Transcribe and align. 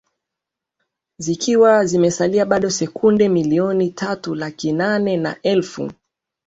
zikiwa 1.17 1.85
zimesalia 1.85 2.45
bado 2.45 2.69
senduke 2.69 3.29
milioni 3.29 3.89
tatu 3.89 4.35
laki 4.35 4.71
nane 4.71 5.17
na 5.17 5.41
elfu 5.43 5.91